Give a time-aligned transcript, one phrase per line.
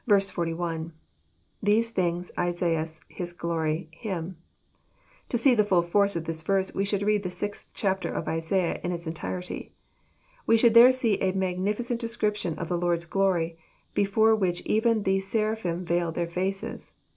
[0.07, 0.93] 41.
[1.63, 4.35] [77^ese thing8.,.E8aia$„.hi$ glory„.him,']
[5.29, 8.27] To see the full force of this verse we should read the sixth chapter of
[8.27, 9.73] Isaiah In its entirety.
[10.47, 13.59] We should there see a magnificent description of the liOrd's glory,
[13.93, 16.93] before which even the seraphim veiled their faces.